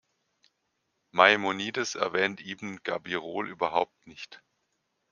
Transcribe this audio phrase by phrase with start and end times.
[1.11, 4.41] Maimonides erwähnt ibn Gabirol überhaupt nicht.